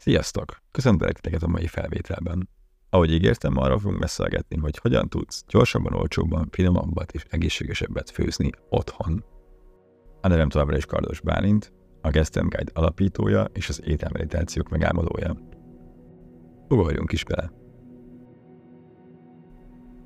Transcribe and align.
Sziasztok! 0.00 0.56
Köszöntelek 0.70 1.14
titeket 1.14 1.42
a 1.42 1.48
mai 1.48 1.66
felvételben. 1.66 2.48
Ahogy 2.90 3.12
ígértem, 3.12 3.56
arra 3.56 3.78
fogunk 3.78 4.00
beszélgetni, 4.00 4.56
hogy 4.56 4.78
hogyan 4.78 5.08
tudsz 5.08 5.44
gyorsabban, 5.48 5.94
olcsóbban, 5.94 6.48
finomabbat 6.50 7.12
és 7.12 7.24
egészségesebbet 7.30 8.10
főzni 8.10 8.50
otthon. 8.68 9.24
A 10.20 10.28
nevem 10.28 10.48
továbbra 10.48 10.76
is 10.76 10.86
Kardos 10.86 11.20
Bálint, 11.20 11.72
a 12.00 12.10
Gestem 12.10 12.48
Guide 12.48 12.72
alapítója 12.74 13.44
és 13.52 13.68
az 13.68 13.82
ételmeditációk 13.84 14.68
megálmodója. 14.68 15.36
Ugorjunk 16.68 17.12
is 17.12 17.24
bele! 17.24 17.52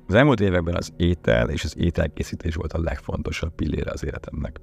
Az 0.07 0.13
elmúlt 0.13 0.39
években 0.39 0.75
az 0.75 0.93
étel 0.97 1.49
és 1.49 1.63
az 1.63 1.77
ételkészítés 1.77 2.55
volt 2.55 2.73
a 2.73 2.81
legfontosabb 2.81 3.55
pillére 3.55 3.91
az 3.91 4.05
életemnek. 4.05 4.61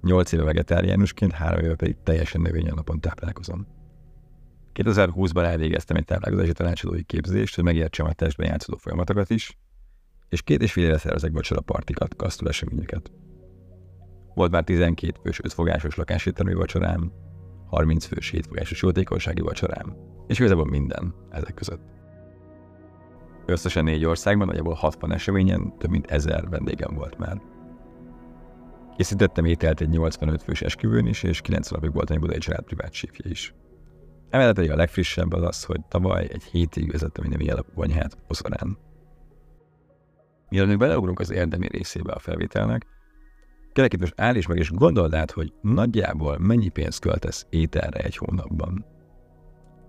Nyolc 0.00 0.32
éve 0.32 0.44
vegetáriánusként, 0.44 1.32
három 1.32 1.64
éve 1.64 1.74
pedig 1.74 1.96
teljesen 2.02 2.40
növényalapon 2.40 3.00
táplálkozom. 3.00 3.80
2020-ban 4.74 5.44
elvégeztem 5.44 5.96
egy 5.96 6.04
táplálkozási 6.04 6.52
tanácsadói 6.52 7.02
képzést, 7.02 7.54
hogy 7.54 7.64
megértsem 7.64 8.06
a 8.06 8.12
testben 8.12 8.46
játszódó 8.46 8.78
folyamatokat 8.78 9.30
is, 9.30 9.58
és 10.28 10.42
két 10.42 10.62
és 10.62 10.72
fél 10.72 10.84
éve 10.84 10.98
szervezek 10.98 11.32
vacsora 11.32 11.60
partikat, 11.60 12.16
kasztul 12.16 12.48
eseményeket. 12.48 13.10
Volt 14.34 14.50
már 14.50 14.64
12 14.64 15.18
fős 15.22 15.40
5 15.42 15.52
fogásos 15.52 15.94
lakásételmi 15.94 16.54
vacsorám, 16.54 17.12
30 17.66 18.04
fős 18.04 18.30
7 18.30 18.46
fogásos 18.46 18.82
jótékonysági 18.82 19.40
vacsorám, 19.40 19.96
és 20.26 20.38
igazából 20.38 20.66
minden 20.66 21.14
ezek 21.30 21.54
között. 21.54 21.82
Összesen 23.46 23.84
négy 23.84 24.04
országban, 24.04 24.46
nagyjából 24.46 24.74
60 24.74 25.12
eseményen 25.12 25.78
több 25.78 25.90
mint 25.90 26.06
ezer 26.06 26.48
vendégem 26.48 26.94
volt 26.94 27.18
már. 27.18 27.40
Készítettem 28.96 29.44
ételt 29.44 29.80
egy 29.80 29.88
85 29.88 30.42
fős 30.42 30.62
esküvőn 30.62 31.06
is, 31.06 31.22
és 31.22 31.40
9 31.40 31.70
napig 31.70 31.92
volt 31.92 32.10
egy 32.10 32.18
budai 32.18 32.38
család 32.38 32.64
privát 32.64 32.92
is. 33.16 33.54
Emellett 34.32 34.58
a 34.58 34.76
legfrissebb 34.76 35.32
az 35.32 35.42
az, 35.42 35.64
hogy 35.64 35.80
tavaly 35.88 36.28
egy 36.32 36.42
hétig 36.42 36.90
vezettem 36.90 37.28
nemi 37.28 37.50
alapú 37.50 37.72
konyhát 37.74 38.16
Oszorán. 38.28 38.78
Mielőtt 40.48 40.78
beleugrunk 40.78 41.20
az 41.20 41.30
érdemi 41.30 41.68
részébe 41.68 42.12
a 42.12 42.18
felvételnek, 42.18 42.86
kérlek 43.72 43.98
most 43.98 44.20
áll 44.20 44.34
is 44.34 44.46
meg, 44.46 44.58
és 44.58 44.70
gondold 44.70 45.14
át, 45.14 45.30
hogy 45.30 45.52
nagyjából 45.60 46.38
mennyi 46.38 46.68
pénzt 46.68 47.00
költesz 47.00 47.46
ételre 47.50 47.98
egy 48.00 48.16
hónapban. 48.16 48.84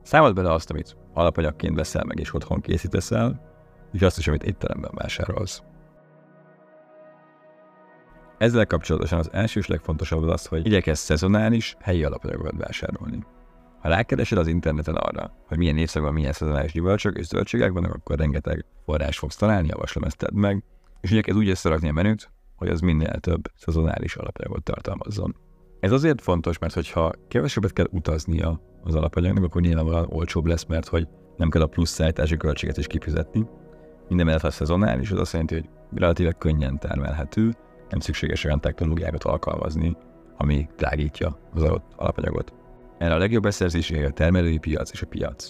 Számold 0.02 0.35
bele 0.35 0.52
azt, 0.52 0.69
amit 0.69 0.97
alapanyagként 1.13 1.75
veszel 1.75 2.03
meg 2.03 2.19
és 2.19 2.33
otthon 2.33 2.61
készítesz 2.61 3.11
el, 3.11 3.41
és 3.91 4.02
azt 4.02 4.17
is, 4.17 4.28
amit 4.28 4.44
étteremben 4.44 4.91
vásárolsz. 4.94 5.63
Ezzel 8.38 8.66
kapcsolatosan 8.66 9.19
az 9.19 9.30
első 9.31 9.59
és 9.59 9.67
legfontosabb 9.67 10.23
az, 10.23 10.45
hogy 10.45 10.66
igyekezz 10.66 11.00
szezonális, 11.00 11.75
helyi 11.80 12.03
alapanyagokat 12.03 12.57
vásárolni. 12.57 13.25
Ha 13.84 13.89
rákeresed 13.89 14.38
az 14.38 14.48
interneten 14.48 14.95
arra, 14.95 15.31
hogy 15.48 15.58
milyen 15.58 15.78
évszakban 15.78 16.14
milyen 16.14 16.34
szezonális 16.34 16.72
gyümölcsök 16.72 17.17
és 17.17 17.26
zöldségek 17.26 17.72
vannak, 17.72 17.94
akkor 17.94 18.17
rengeteg 18.17 18.66
forrás 18.86 19.17
fogsz 19.17 19.36
találni, 19.36 19.67
javaslom 19.67 20.03
ezt 20.03 20.17
tedd 20.17 20.34
meg, 20.34 20.64
és 21.02 21.12
igyekezz 21.12 21.36
úgy 21.36 21.50
összerakni 21.50 21.90
a 21.90 21.94
menüt, 21.94 22.31
hogy 22.56 22.70
az 22.70 22.80
minél 22.80 23.20
több 23.20 23.42
szezonális 23.56 24.16
alapanyagot 24.16 24.64
tartalmazzon. 24.64 25.36
Ez 25.80 25.92
azért 25.92 26.22
fontos, 26.22 26.58
mert 26.58 26.73
hogyha 26.73 27.12
kevesebbet 27.28 27.73
kell 27.73 27.88
utaznia 27.92 28.62
az 28.84 28.95
alapanyagnak, 28.95 29.44
akkor 29.44 29.62
nyilvánvalóan 29.62 30.08
olcsóbb 30.09 30.45
lesz, 30.45 30.66
mert 30.66 30.88
hogy 30.88 31.08
nem 31.38 31.50
kell 31.50 31.62
a 31.62 31.68
plusz 31.68 31.92
szállítási 31.92 32.38
költséget 32.38 32.78
is 32.78 32.88
kifizetni. 32.88 33.47
Minden 34.08 34.25
mellett 34.25 34.44
a 34.44 34.52
szezonális, 34.52 35.12
az 35.12 35.20
azt 35.20 35.31
jelenti, 35.31 35.53
hogy 35.53 35.70
relatíve 35.95 36.31
könnyen 36.31 36.80
termelhető, 36.80 37.56
nem 37.90 38.00
szükséges 38.00 38.44
olyan 38.44 38.62
technológiákat 38.62 39.23
alkalmazni, 39.23 39.97
ami 40.38 40.70
drágítja 40.78 41.38
az 41.53 41.62
adott 41.62 41.94
alapanyagot. 41.95 42.53
Erre 42.97 43.13
a 43.13 43.17
legjobb 43.17 43.44
beszerzési 43.44 44.03
a 44.03 44.09
termelői 44.09 44.58
piac 44.58 44.91
és 44.91 45.02
a 45.02 45.08
piac. 45.08 45.49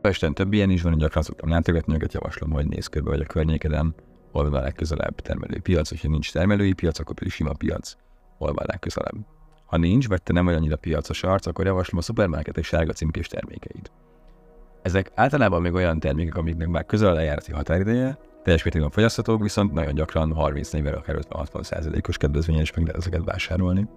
Pesten 0.00 0.34
több 0.34 0.52
ilyen 0.52 0.70
is 0.70 0.82
van, 0.82 0.98
gyakran 0.98 1.22
szoktam 1.22 1.48
látogatni, 1.48 1.94
őket 1.94 2.12
javaslom, 2.12 2.50
hogy 2.50 2.68
nézz 2.68 2.86
körbe, 2.86 3.10
vagy 3.10 3.20
a 3.20 3.24
környékeden, 3.24 3.94
hol 4.32 4.50
van 4.50 4.60
a 4.60 4.62
legközelebb 4.62 5.20
termelői 5.20 5.60
piac, 5.60 5.88
hogyha 5.88 6.08
nincs 6.08 6.32
termelői 6.32 6.72
piac, 6.72 6.98
akkor 6.98 7.14
pedig 7.14 7.32
sima 7.32 7.52
piac, 7.52 7.96
hol 8.38 8.52
van 8.52 8.64
a 8.64 8.66
legközelebb. 8.66 9.26
Ha 9.66 9.76
nincs, 9.76 10.08
vagy 10.08 10.22
te 10.22 10.32
nem 10.32 10.44
vagy 10.44 10.54
annyira 10.54 10.76
piacos 10.76 11.22
arc, 11.22 11.46
akkor 11.46 11.66
javaslom 11.66 11.98
a 11.98 12.02
szupermarketek 12.02 12.64
sárga 12.64 12.92
címkés 12.92 13.26
termékeit. 13.26 13.90
Ezek 14.82 15.10
általában 15.14 15.62
még 15.62 15.72
olyan 15.72 16.00
termékek, 16.00 16.36
amiknek 16.36 16.68
már 16.68 16.86
közel 16.86 17.14
lejárati 17.14 17.52
határideje, 17.52 18.18
teljes 18.42 18.62
mértékben 18.62 18.90
fogyaszthatók, 18.90 19.42
viszont 19.42 19.72
nagyon 19.72 19.94
gyakran 19.94 20.34
30-40 20.36 20.96
akár 20.96 21.16
50-60 21.30 21.62
százalékos 21.62 22.16
kedvezményen 22.16 22.62
is 22.62 22.72
meg 22.72 22.84
lehet 22.84 23.00
ezeket 23.00 23.24
vásárolni. 23.24 23.88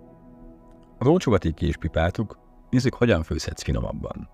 Az 0.97 1.07
olcsóbat 1.07 1.45
így 1.45 1.53
ki 1.53 1.67
is 1.67 1.77
pipáltuk, 1.77 2.37
nézzük, 2.73 2.93
hogyan 2.93 3.23
főzhetsz 3.23 3.63
finomabban. 3.63 4.29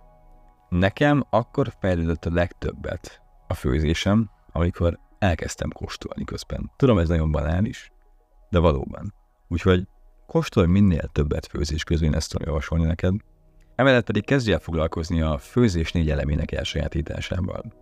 Nekem 0.69 1.25
akkor 1.29 1.73
fejlődött 1.79 2.25
a 2.25 2.33
legtöbbet 2.33 3.21
a 3.47 3.53
főzésem, 3.53 4.29
amikor 4.51 4.99
elkezdtem 5.19 5.69
kóstolni 5.69 6.23
közben. 6.23 6.71
Tudom, 6.75 6.97
ez 6.97 7.07
nagyon 7.07 7.31
banális, 7.31 7.91
de 8.49 8.59
valóban. 8.59 9.13
Úgyhogy 9.47 9.87
kóstolj 10.27 10.67
minél 10.67 11.09
többet 11.11 11.45
főzés 11.45 11.83
közben, 11.83 12.15
ezt 12.15 12.31
tudom 12.31 12.47
javasolni 12.47 12.85
neked. 12.85 13.13
Emellett 13.75 14.05
pedig 14.05 14.25
kezdj 14.25 14.51
el 14.51 14.59
foglalkozni 14.59 15.21
a 15.21 15.37
főzés 15.37 15.91
négy 15.91 16.09
elemének 16.09 16.51
elsajátításával. 16.51 17.73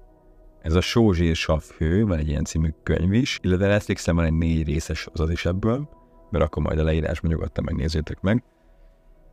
Ez 0.61 0.73
a 0.73 0.81
sózsír 0.81 1.35
savhő, 1.35 2.05
van 2.05 2.17
egy 2.17 2.27
ilyen 2.27 2.43
című 2.43 2.69
könyv 2.83 3.13
is, 3.13 3.39
illetve 3.41 3.67
Netflixen 3.67 4.15
van 4.15 4.25
egy 4.25 4.33
négy 4.33 4.67
részes 4.67 5.07
az 5.13 5.29
is 5.29 5.45
ebből, 5.45 5.89
akkor 6.31 6.63
majd 6.63 6.79
a 6.79 6.83
leírásban 6.83 7.31
nyugodtan 7.31 7.63
megnézzétek 7.63 8.21
meg. 8.21 8.43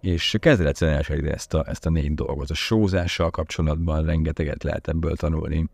És 0.04 0.36
kezd 0.40 0.60
egyszerűen 0.60 0.96
elsajátítani 0.96 1.34
ezt 1.34 1.54
a, 1.54 1.64
ezt 1.68 1.86
a 1.86 1.90
négy 1.90 2.14
dolgot. 2.14 2.50
A 2.50 2.54
sózással 2.54 3.30
kapcsolatban 3.30 4.04
rengeteget 4.04 4.62
lehet 4.62 4.88
ebből 4.88 5.16
tanulni. 5.16 5.68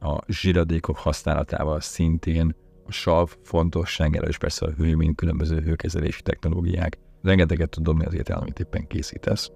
A 0.00 0.18
zsiradékok 0.26 0.96
használatával 0.96 1.80
szintén, 1.80 2.54
a 2.86 2.92
sav 2.92 3.30
fontosságára, 3.42 4.26
és 4.26 4.38
persze 4.38 4.66
a 4.66 4.70
hő, 4.70 4.94
mint 4.94 5.16
különböző 5.16 5.60
hőkezelési 5.60 6.22
technológiák. 6.22 6.98
Rengeteget 7.22 7.70
tud 7.70 7.84
dobni 7.84 8.04
az 8.04 8.14
étel, 8.14 8.38
amit 8.38 8.58
éppen 8.58 8.86
készítesz. 8.86 9.50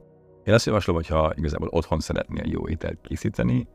Én 0.45 0.55
azt 0.55 0.67
javaslom, 0.67 0.97
hogy 0.97 1.07
ha 1.07 1.33
igazából 1.37 1.69
otthon 1.69 2.01
szeretnél 2.01 2.45
jó 2.47 2.69
ételt 2.69 3.01
készíteni, 3.03 3.67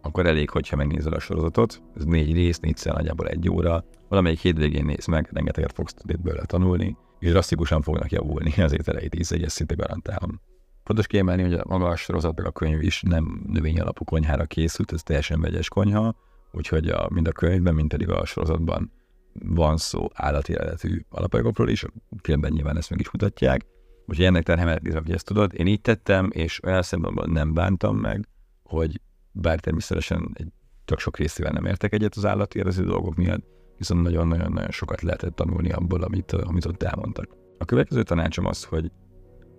akkor 0.00 0.26
elég, 0.26 0.50
hogyha 0.50 0.76
megnézel 0.76 1.12
a 1.12 1.20
sorozatot. 1.20 1.82
Ez 1.96 2.04
négy 2.04 2.32
rész, 2.32 2.58
négyszer 2.58 2.94
nagyjából 2.94 3.28
egy 3.28 3.50
óra. 3.50 3.84
Valamelyik 4.08 4.38
hétvégén 4.38 4.84
néz 4.84 5.06
meg, 5.06 5.28
rengeteget 5.32 5.72
fogsz 5.72 5.94
tudni 5.94 6.16
belőle 6.22 6.44
tanulni, 6.44 6.96
és 7.22 7.30
drasztikusan 7.30 7.82
fognak 7.82 8.10
javulni 8.10 8.62
az 8.62 8.72
ételeit 8.72 9.14
íze, 9.14 9.36
ezt 9.36 9.56
szinte 9.56 9.74
garantálom. 9.74 10.40
Fontos 10.84 11.06
kiemelni, 11.06 11.42
hogy 11.42 11.52
a 11.52 11.64
maga 11.68 11.88
a 11.88 11.96
sorozat, 11.96 12.40
a 12.40 12.50
könyv 12.50 12.82
is 12.82 13.02
nem 13.02 13.42
növény 13.46 13.80
alapú 13.80 14.04
konyhára 14.04 14.44
készült, 14.44 14.92
ez 14.92 15.02
teljesen 15.02 15.40
vegyes 15.40 15.68
konyha, 15.68 16.14
úgyhogy 16.52 16.88
a, 16.88 17.08
mind 17.10 17.26
a 17.26 17.32
könyvben, 17.32 17.74
mind 17.74 17.88
pedig 17.88 18.08
a 18.08 18.24
sorozatban 18.24 18.92
van 19.32 19.76
szó 19.76 20.06
állati 20.14 20.54
eredetű 20.54 21.04
alapanyagokról 21.08 21.68
is, 21.68 21.84
a 21.84 21.90
filmben 22.22 22.52
nyilván 22.52 22.76
ezt 22.76 22.90
meg 22.90 23.00
is 23.00 23.10
mutatják. 23.10 23.64
Úgyhogy 24.06 24.24
ennek 24.24 24.42
terhemet 24.42 24.92
hogy 24.92 25.12
ezt 25.12 25.26
tudod, 25.26 25.52
én 25.54 25.66
így 25.66 25.80
tettem, 25.80 26.30
és 26.32 26.62
olyan 26.64 26.82
szempontból 26.82 27.26
nem 27.26 27.52
bántam 27.54 27.96
meg, 27.96 28.28
hogy 28.62 29.00
bár 29.32 29.60
természetesen 29.60 30.30
egy 30.34 30.48
csak 30.84 30.98
sok 30.98 31.16
részével 31.16 31.52
nem 31.52 31.64
értek 31.64 31.92
egyet 31.92 32.14
az 32.14 32.24
állati 32.24 32.60
eredetű 32.60 32.84
dolgok 32.84 33.14
miatt, 33.14 33.44
viszont 33.82 34.02
nagyon-nagyon-nagyon 34.02 34.70
sokat 34.70 35.02
lehetett 35.02 35.34
tanulni 35.34 35.72
abból, 35.72 36.02
amit, 36.02 36.32
amit 36.32 36.64
ott 36.64 36.82
elmondtak. 36.82 37.36
A 37.58 37.64
következő 37.64 38.02
tanácsom 38.02 38.46
az, 38.46 38.64
hogy 38.64 38.90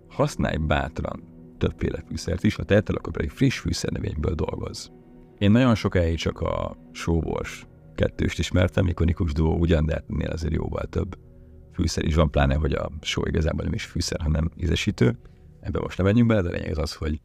használj 0.08 0.56
bátran 0.56 1.22
többféle 1.58 2.02
fűszert 2.08 2.44
is, 2.44 2.54
ha 2.54 2.62
teheted, 2.62 2.96
akkor 2.96 3.12
pedig 3.12 3.30
friss 3.30 3.58
fűszernövényből 3.58 4.34
dolgoz. 4.34 4.92
Én 5.38 5.50
nagyon 5.50 5.74
sokáig 5.74 6.16
csak 6.16 6.40
a 6.40 6.76
sóbors 6.92 7.66
kettőst 7.94 8.38
ismertem, 8.38 8.86
ikonikus 8.86 9.32
duó 9.32 9.56
ugyan, 9.58 9.86
de 9.86 10.04
ennél 10.08 10.30
azért 10.30 10.54
jóval 10.54 10.84
több 10.84 11.18
fűszer 11.72 12.04
is 12.04 12.14
van, 12.14 12.30
pláne, 12.30 12.54
hogy 12.54 12.72
a 12.72 12.90
só 13.00 13.26
igazából 13.26 13.64
nem 13.64 13.72
is 13.72 13.84
fűszer, 13.84 14.20
hanem 14.20 14.50
ízesítő. 14.56 15.18
Ebben 15.60 15.82
most 15.82 15.96
nem 15.96 16.06
menjünk 16.06 16.28
bele, 16.28 16.42
de 16.42 16.50
lényeg 16.50 16.70
az 16.70 16.78
az, 16.78 16.94
hogy 16.94 17.20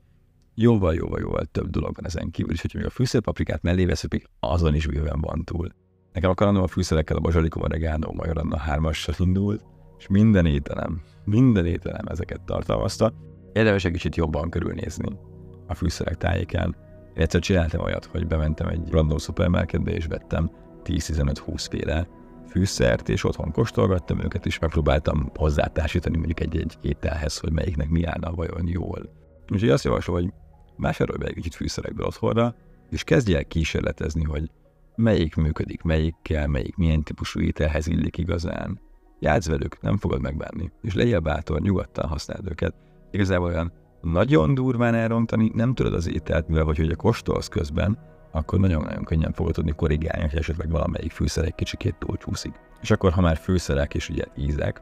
jóval, 0.55 0.93
jóval, 0.93 1.19
jóval 1.19 1.45
több 1.45 1.69
dolog 1.69 1.95
van 1.95 2.05
ezen 2.05 2.31
kívül, 2.31 2.53
és 2.53 2.61
hogyha 2.61 2.77
még 2.77 2.87
a 2.87 2.91
fűszerpaprikát 2.91 3.61
mellé 3.61 3.85
veszük, 3.85 4.15
azon 4.39 4.75
is 4.75 4.87
bőven 4.87 5.21
van 5.21 5.43
túl. 5.43 5.73
Nekem 6.13 6.33
a 6.35 6.43
a 6.43 6.67
fűszerekkel 6.67 7.17
a 7.17 7.19
bazsalikom, 7.19 7.61
oregano, 7.61 8.13
majoranna 8.13 8.57
hármassal 8.57 9.15
indult, 9.17 9.63
és 9.97 10.07
minden 10.07 10.45
ételem, 10.45 11.01
minden 11.25 11.65
ételem 11.65 12.05
ezeket 12.07 12.41
tartalmazta. 12.41 13.13
Érdemes 13.53 13.85
egy 13.85 13.91
kicsit 13.91 14.15
jobban 14.15 14.49
körülnézni 14.49 15.19
a 15.67 15.73
fűszerek 15.73 16.17
tájékán. 16.17 16.75
Én 17.15 17.21
egyszer 17.23 17.41
csináltam 17.41 17.81
olyat, 17.81 18.05
hogy 18.05 18.27
bementem 18.27 18.67
egy 18.67 18.89
random 18.91 19.17
szupermarketbe, 19.17 19.91
és 19.91 20.05
vettem 20.05 20.51
10-15-20 20.83 21.65
féle 21.69 22.07
fűszert, 22.47 23.09
és 23.09 23.23
otthon 23.23 23.51
kóstolgattam 23.51 24.19
őket, 24.19 24.45
és 24.45 24.59
megpróbáltam 24.59 25.31
hozzátársítani 25.35 26.17
mondjuk 26.17 26.39
egy-egy 26.39 26.77
ételhez, 26.81 27.37
hogy 27.37 27.51
melyiknek 27.51 27.89
mi 27.89 28.03
állna 28.03 28.31
vajon 28.31 28.67
jól. 28.67 29.09
Úgyhogy 29.51 29.69
azt 29.69 29.83
javaslom, 29.83 30.15
hogy 30.15 30.33
vásárolj 30.77 31.17
be 31.17 31.25
egy 31.25 31.33
kicsit 31.33 31.55
fűszerekből 31.55 32.05
otthonra, 32.05 32.55
és 32.89 33.03
kezdj 33.03 33.35
el 33.35 33.45
kísérletezni, 33.45 34.23
hogy 34.23 34.51
melyik 34.99 35.35
működik, 35.35 35.81
melyikkel, 35.81 36.47
melyik 36.47 36.75
milyen 36.75 37.03
típusú 37.03 37.39
ételhez 37.39 37.87
illik 37.87 38.17
igazán. 38.17 38.79
Játsz 39.19 39.47
velük, 39.47 39.81
nem 39.81 39.97
fogod 39.97 40.21
megbánni, 40.21 40.71
és 40.81 40.93
legyél 40.93 41.19
bátor, 41.19 41.61
nyugodtan 41.61 42.07
használd 42.07 42.47
őket. 42.49 42.75
Igazából 43.11 43.47
olyan 43.47 43.71
nagyon 44.01 44.53
durván 44.53 44.93
elrontani 44.93 45.51
nem 45.53 45.73
tudod 45.73 45.93
az 45.93 46.07
ételt, 46.07 46.47
mivel 46.47 46.63
hogy, 46.63 46.77
hogy 46.77 46.91
a 46.91 46.95
kóstolsz 46.95 47.47
közben, 47.47 47.97
akkor 48.31 48.59
nagyon-nagyon 48.59 49.03
könnyen 49.03 49.33
fogod 49.33 49.53
tudni 49.53 49.71
korrigálni, 49.71 50.29
hogy 50.29 50.39
esetleg 50.39 50.69
valamelyik 50.69 51.11
fűszer 51.11 51.43
egy 51.43 51.55
kicsikét 51.55 51.95
túlcsúszik. 51.99 52.53
És 52.81 52.91
akkor, 52.91 53.11
ha 53.11 53.21
már 53.21 53.37
fűszerek 53.37 53.93
és 53.93 54.09
ugye 54.09 54.23
ízek, 54.37 54.81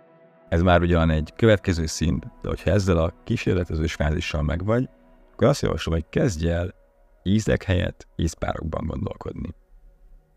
ez 0.50 0.62
már 0.62 0.81
ugyan 0.81 1.10
egy 1.10 1.34
következő 1.36 1.86
szint, 1.86 2.28
de 2.42 2.48
hogyha 2.48 2.69
ezzel 2.69 2.98
a 2.98 3.14
kísérletezős 3.24 3.94
fázissal 3.94 4.42
megvagy, 4.42 4.90
akkor 5.34 5.48
azt 5.48 5.62
javaslom, 5.62 5.96
hogy 5.96 6.06
kezdj 6.10 6.50
el 6.50 6.74
ízek 7.24 7.64
helyett 7.64 8.08
ízpárokban 8.16 8.86
gondolkodni. 8.86 9.56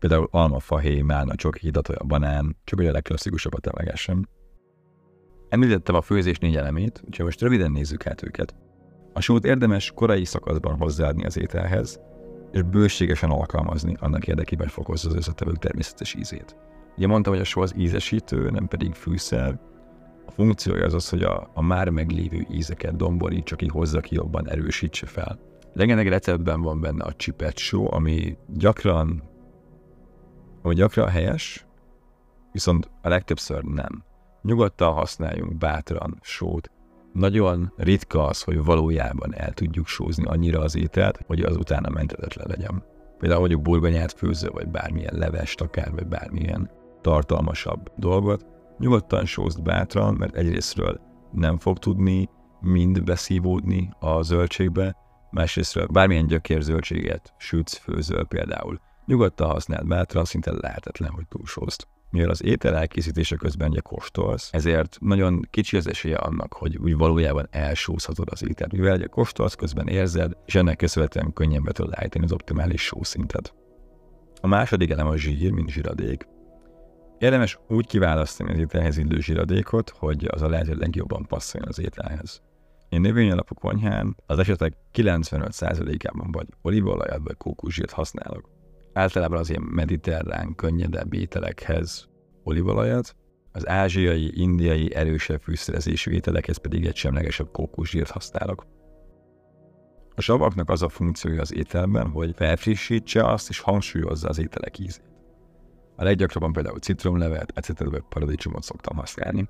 Például 0.01 0.27
alma, 0.31 0.59
fahéj, 0.59 1.01
málna, 1.01 1.35
csoki, 1.35 1.71
a 1.97 2.03
banán, 2.03 2.57
csak 2.63 2.79
hogy 2.79 2.87
a 2.87 2.91
legklasszikusabbat 2.91 3.67
emlegessem. 3.67 4.27
Említettem 5.49 5.95
a 5.95 6.01
főzés 6.01 6.37
négy 6.37 6.55
elemét, 6.55 7.01
úgyhogy 7.05 7.25
most 7.25 7.41
röviden 7.41 7.71
nézzük 7.71 8.07
át 8.07 8.23
őket. 8.23 8.55
A 9.13 9.21
sót 9.21 9.45
érdemes 9.45 9.91
korai 9.95 10.25
szakaszban 10.25 10.77
hozzáadni 10.77 11.25
az 11.25 11.37
ételhez, 11.37 11.99
és 12.51 12.61
bőségesen 12.61 13.29
alkalmazni 13.29 13.95
annak 13.99 14.27
érdekében, 14.27 14.65
hogy 14.65 14.73
fokozza 14.73 15.09
az 15.09 15.15
összetevők 15.15 15.57
természetes 15.57 16.13
ízét. 16.13 16.55
Ugye 16.97 17.07
mondtam, 17.07 17.33
hogy 17.33 17.41
a 17.41 17.45
só 17.45 17.61
az 17.61 17.73
ízesítő, 17.77 18.49
nem 18.49 18.67
pedig 18.67 18.93
fűszer. 18.93 19.59
A 20.25 20.31
funkciója 20.31 20.85
az 20.85 20.93
az, 20.93 21.09
hogy 21.09 21.23
a, 21.23 21.49
a 21.53 21.61
már 21.61 21.89
meglévő 21.89 22.45
ízeket 22.51 22.95
domborítsa 22.95 23.55
ki, 23.55 23.67
hozza 23.67 23.99
ki 23.99 24.15
jobban, 24.15 24.49
erősítse 24.49 25.05
fel. 25.05 25.39
Legenleg 25.73 26.07
receptben 26.07 26.61
van 26.61 26.81
benne 26.81 27.03
a 27.03 27.13
csipet 27.13 27.57
só, 27.57 27.93
ami 27.93 28.37
gyakran, 28.47 29.29
ami 30.61 30.75
gyakran 30.75 31.07
helyes, 31.07 31.65
viszont 32.51 32.89
a 33.01 33.09
legtöbbször 33.09 33.63
nem. 33.63 34.03
Nyugodtan 34.41 34.93
használjunk 34.93 35.57
bátran 35.57 36.17
sót. 36.21 36.71
Nagyon 37.13 37.73
ritka 37.77 38.25
az, 38.25 38.41
hogy 38.41 38.63
valójában 38.63 39.35
el 39.35 39.53
tudjuk 39.53 39.87
sózni 39.87 40.25
annyira 40.25 40.59
az 40.59 40.75
ételt, 40.75 41.19
hogy 41.27 41.41
az 41.41 41.57
utána 41.57 41.89
mentetetlen 41.89 42.47
legyen. 42.49 42.83
Például 43.17 43.39
mondjuk 43.39 43.61
burgonyát 43.61 44.11
főző, 44.11 44.49
vagy 44.49 44.67
bármilyen 44.67 45.15
levest 45.17 45.61
akár, 45.61 45.91
vagy 45.91 46.07
bármilyen 46.07 46.71
tartalmasabb 47.01 47.91
dolgot, 47.97 48.45
nyugodtan 48.77 49.25
sózd 49.25 49.61
bátran, 49.61 50.13
mert 50.13 50.35
egyrésztről 50.35 50.99
nem 51.31 51.57
fog 51.57 51.77
tudni 51.77 52.29
mind 52.61 53.03
beszívódni 53.03 53.89
a 53.99 54.21
zöldségbe, 54.21 54.95
másrésztről 55.31 55.85
bármilyen 55.85 56.27
gyökérzöldséget 56.27 57.33
sütsz, 57.37 57.77
főzöl 57.77 58.25
például. 58.25 58.79
Nyugodtan 59.11 59.49
használd 59.49 59.87
bátran, 59.87 60.25
szinte 60.25 60.51
lehetetlen, 60.51 61.09
hogy 61.09 61.27
túlsózt 61.27 61.87
mivel 62.09 62.29
az 62.29 62.43
étel 62.43 62.75
elkészítése 62.75 63.35
közben 63.35 63.69
ugye 63.69 63.79
kóstolsz, 63.79 64.49
ezért 64.51 64.97
nagyon 64.99 65.47
kicsi 65.49 65.77
az 65.77 65.87
esélye 65.87 66.15
annak, 66.15 66.53
hogy 66.53 66.77
úgy 66.77 66.97
valójában 66.97 67.47
elsózhatod 67.49 68.27
az 68.31 68.47
ételt, 68.47 68.71
mivel 68.71 68.95
ugye 68.95 69.05
kóstolsz, 69.05 69.55
közben 69.55 69.87
érzed, 69.87 70.37
és 70.45 70.55
ennek 70.55 70.77
köszönhetően 70.77 71.33
könnyen 71.33 71.63
be 71.63 71.71
tudod 71.71 71.93
állítani 71.95 72.23
az 72.25 72.31
optimális 72.31 72.81
sószintet. 72.81 73.53
A 74.41 74.47
második 74.47 74.89
elem 74.89 75.07
a 75.07 75.17
zsír, 75.17 75.51
mint 75.51 75.69
zsiradék. 75.69 76.27
Érdemes 77.17 77.59
úgy 77.67 77.87
kiválasztani 77.87 78.51
az 78.51 78.59
ételhez 78.59 78.97
illő 78.97 79.19
zsiradékot, 79.19 79.89
hogy 79.89 80.27
az 80.29 80.41
a 80.41 80.49
lehető 80.49 80.75
legjobban 80.75 81.25
passzoljon 81.25 81.69
az 81.69 81.79
ételhez. 81.79 82.41
Én 82.89 83.01
növényalapú 83.01 83.53
konyhán 83.53 84.15
az 84.25 84.39
esetek 84.39 84.73
95%-ában 84.93 86.31
vagy 86.31 86.47
olívaolajat 86.61 87.21
vagy 87.23 87.37
kókuszsírt 87.37 87.91
használok 87.91 88.59
általában 88.93 89.39
az 89.39 89.49
ilyen 89.49 89.61
mediterrán, 89.61 90.55
könnyedebb 90.55 91.13
ételekhez 91.13 92.09
olívolajat, 92.43 93.15
az 93.51 93.67
ázsiai, 93.67 94.41
indiai 94.41 94.95
erősebb 94.95 95.41
fűszerezésű 95.41 96.11
ételekhez 96.11 96.57
pedig 96.57 96.85
egy 96.85 96.95
semlegesebb 96.95 97.51
kókuszsírt 97.51 98.09
használok. 98.09 98.65
A 100.15 100.21
savaknak 100.21 100.69
az 100.69 100.81
a 100.81 100.89
funkciója 100.89 101.41
az 101.41 101.53
ételben, 101.53 102.09
hogy 102.09 102.33
felfrissítse 102.35 103.27
azt 103.27 103.49
és 103.49 103.59
hangsúlyozza 103.59 104.29
az 104.29 104.39
ételek 104.39 104.79
ízét. 104.79 105.09
A 105.95 106.03
leggyakrabban 106.03 106.53
például 106.53 106.79
citromlevet, 106.79 107.51
ecetet 107.55 108.03
paradicsomot 108.09 108.63
szoktam 108.63 108.97
használni. 108.97 109.49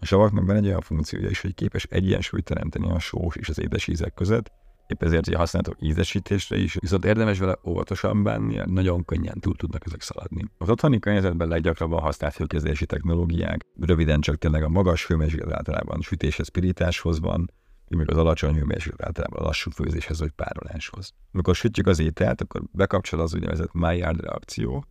A 0.00 0.04
savaknak 0.04 0.46
van 0.46 0.56
egy 0.56 0.66
olyan 0.66 0.80
funkciója 0.80 1.28
is, 1.28 1.40
hogy 1.40 1.54
képes 1.54 1.84
egyensúlyt 1.84 2.44
teremteni 2.44 2.90
a 2.90 2.98
sós 2.98 3.36
és 3.36 3.48
az 3.48 3.60
édes 3.60 3.88
ízek 3.88 4.14
között, 4.14 4.52
épp 4.92 5.02
ezért, 5.02 5.26
hogy 5.26 5.34
használhatók 5.34 5.82
ízesítésre 5.82 6.56
is, 6.56 6.76
viszont 6.80 7.04
érdemes 7.04 7.38
vele 7.38 7.58
óvatosan 7.64 8.22
bánni, 8.22 8.60
nagyon 8.64 9.04
könnyen 9.04 9.40
túl 9.40 9.56
tudnak 9.56 9.86
ezek 9.86 10.00
szaladni. 10.00 10.44
Az 10.58 10.68
otthoni 10.68 10.98
környezetben 10.98 11.48
leggyakrabban 11.48 12.00
használt 12.00 12.34
főkészítési 12.34 12.86
technológiák, 12.86 13.66
röviden 13.80 14.20
csak 14.20 14.36
tényleg 14.36 14.62
a 14.62 14.68
magas 14.68 15.06
hőmérséklet 15.06 15.52
általában 15.52 16.00
sütéshez, 16.00 16.48
pirításhoz 16.48 17.20
van, 17.20 17.50
még 17.96 18.10
az 18.10 18.16
alacsony 18.16 18.54
hőmérséklet 18.54 19.06
általában 19.06 19.42
lassú 19.42 19.70
főzéshez 19.70 20.18
vagy 20.18 20.30
pároláshoz. 20.30 21.14
Amikor 21.32 21.54
sütjük 21.54 21.86
az 21.86 21.98
ételt, 21.98 22.40
akkor 22.40 22.62
bekapcsol 22.72 23.20
az 23.20 23.34
úgynevezett 23.34 23.72
Maillard 23.72 24.20
reakció. 24.20 24.84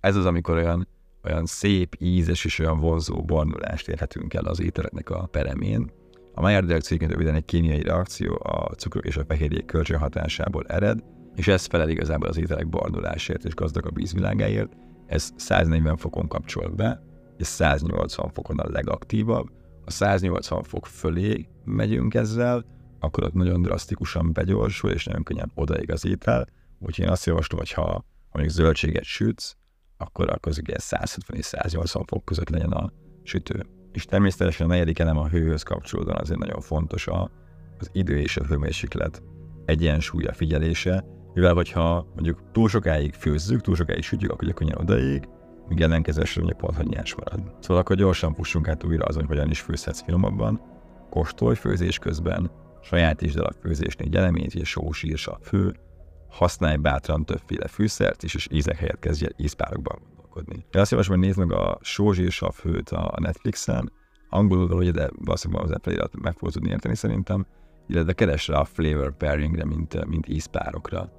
Ez 0.00 0.16
az, 0.16 0.24
amikor 0.24 0.56
olyan, 0.56 0.88
olyan 1.24 1.46
szép, 1.46 1.96
ízes 1.98 2.44
és 2.44 2.58
olyan 2.58 2.78
vonzó 2.78 3.24
barnulást 3.24 3.88
érhetünk 3.88 4.34
el 4.34 4.44
az 4.44 4.60
ételeknek 4.60 5.10
a 5.10 5.26
peremén, 5.26 5.90
a 6.38 6.40
Maillard 6.40 6.68
reakció 6.68 6.98
röviden 7.00 7.34
egy 7.34 7.44
kémiai 7.44 7.82
reakció 7.82 8.40
a 8.42 8.74
cukrok 8.74 9.06
és 9.06 9.16
a 9.16 9.24
fehérjék 9.24 9.64
kölcsönhatásából 9.64 10.64
ered, 10.66 10.98
és 11.34 11.48
ez 11.48 11.66
felel 11.66 11.88
igazából 11.88 12.28
az 12.28 12.36
ételek 12.38 12.68
bardulásért 12.68 13.44
és 13.44 13.54
gazdag 13.54 13.86
a 13.86 13.90
vízvilágáért. 13.94 14.72
Ez 15.06 15.30
140 15.36 15.96
fokon 15.96 16.28
kapcsol 16.28 16.68
be, 16.68 17.02
és 17.36 17.46
180 17.46 18.30
fokon 18.30 18.58
a 18.58 18.70
legaktívabb. 18.70 19.50
A 19.84 19.90
180 19.90 20.62
fok 20.62 20.86
fölé 20.86 21.48
megyünk 21.64 22.14
ezzel, 22.14 22.64
akkor 23.00 23.24
ott 23.24 23.34
nagyon 23.34 23.62
drasztikusan 23.62 24.32
begyorsul, 24.32 24.90
és 24.90 25.04
nagyon 25.04 25.22
könnyen 25.22 25.52
odaig 25.54 25.90
az 25.90 26.06
étel. 26.06 26.46
Úgyhogy 26.78 27.04
én 27.04 27.10
azt 27.10 27.26
javaslom, 27.26 27.58
hogy 27.58 27.72
ha 27.72 28.04
mondjuk 28.32 28.54
zöldséget 28.54 29.04
sütsz, 29.04 29.56
akkor 29.96 30.30
akkor 30.30 30.52
170 30.76 31.36
és 31.36 31.44
180 31.44 32.04
fok 32.04 32.24
között 32.24 32.48
legyen 32.48 32.72
a 32.72 32.92
sütő. 33.22 33.75
És 33.96 34.04
természetesen 34.04 34.66
a 34.66 34.68
negyedik 34.68 34.98
elem 34.98 35.18
a 35.18 35.28
hőhöz 35.28 35.62
kapcsolódóan 35.62 36.18
azért 36.20 36.38
nagyon 36.38 36.60
fontos 36.60 37.06
a, 37.06 37.30
az 37.78 37.90
idő 37.92 38.18
és 38.18 38.36
a 38.36 38.44
hőmérséklet 38.44 39.22
egyensúlya 39.64 40.32
figyelése, 40.32 41.04
mivel 41.34 41.54
hogyha 41.54 42.06
mondjuk 42.14 42.42
túl 42.52 42.68
sokáig 42.68 43.14
főzzük, 43.14 43.60
túl 43.60 43.74
sokáig 43.74 44.02
sütjük, 44.02 44.30
akkor 44.30 44.54
könnyen 44.54 44.78
odaig, 44.78 45.28
míg 45.68 45.80
ellenkezésre 45.80 46.42
mondjuk 46.42 46.60
pont, 46.60 46.76
hogy 46.76 46.86
nyers 46.86 47.14
marad. 47.14 47.54
Szóval 47.60 47.82
akkor 47.82 47.96
gyorsan 47.96 48.34
fussunk 48.34 48.68
át 48.68 48.84
újra 48.84 49.04
azon, 49.04 49.24
hogy 49.26 49.36
hogyan 49.36 49.50
is 49.50 49.60
főzhetsz 49.60 50.02
finomabban, 50.02 50.60
kóstolj 51.10 51.54
főzés 51.54 51.98
közben, 51.98 52.50
sajátítsd 52.82 53.38
el 53.38 53.44
a 53.44 53.52
főzés 53.60 53.96
négy 53.96 54.56
és 54.56 54.68
sós, 54.68 55.26
a 55.26 55.38
fő, 55.42 55.74
használj 56.28 56.76
bátran 56.76 57.24
többféle 57.24 57.68
fűszert 57.68 58.22
is, 58.22 58.34
és 58.34 58.48
ízek 58.50 58.76
helyett 58.76 58.98
kezdj 58.98 59.24
el 59.24 59.32
ízpárokban 59.36 59.98
gondolkodni. 60.36 60.66
Én 60.72 60.80
azt 60.80 60.90
javaslom, 60.90 61.18
hogy 61.18 61.26
nézd 61.26 61.38
meg 61.38 61.52
a 61.52 61.78
sózsírsav 61.80 62.52
főt 62.52 62.90
a 62.90 63.14
Netflixen, 63.20 63.92
angolul 64.28 64.66
valahogy, 64.66 64.90
de 64.90 65.10
valószínűleg 65.18 65.64
az 65.64 65.70
Apple 65.70 66.08
meg 66.22 66.36
fogod 66.36 66.52
tudni 66.52 66.70
érteni 66.70 66.94
szerintem, 66.94 67.46
illetve 67.86 68.12
keres 68.12 68.48
rá 68.48 68.58
a 68.58 68.64
flavor 68.64 69.16
pairingre, 69.16 69.64
mint, 69.64 70.06
mint 70.06 70.28
ízpárokra. 70.28 71.12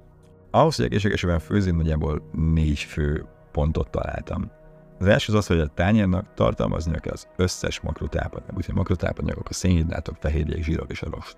Ahhoz, 0.50 0.76
hogy 0.76 0.84
egészségesen 0.84 1.38
főzni, 1.38 1.70
nagyjából 1.70 2.30
négy 2.32 2.78
fő 2.78 3.26
pontot 3.52 3.90
találtam. 3.90 4.50
Az 4.98 5.06
első 5.06 5.32
az 5.32 5.38
az, 5.38 5.46
hogy 5.46 5.60
a 5.60 5.66
tányérnak 5.66 6.34
tartalmaznia 6.34 6.98
kell 6.98 7.12
az 7.12 7.28
összes 7.36 7.80
makrotápanyag, 7.80 8.56
úgyhogy 8.56 8.74
makrotápanyagok, 8.74 9.48
a 9.48 9.52
szénhidrátok, 9.52 10.16
fehérjék, 10.20 10.64
zsírok 10.64 10.90
és 10.90 11.02
a 11.02 11.10
rost. 11.10 11.36